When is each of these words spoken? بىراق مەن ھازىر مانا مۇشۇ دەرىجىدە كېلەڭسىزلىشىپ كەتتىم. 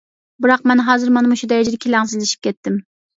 بىراق 0.43 0.63
مەن 0.69 0.79
ھازىر 0.87 1.11
مانا 1.17 1.31
مۇشۇ 1.33 1.49
دەرىجىدە 1.51 1.79
كېلەڭسىزلىشىپ 1.85 2.49
كەتتىم. 2.49 2.81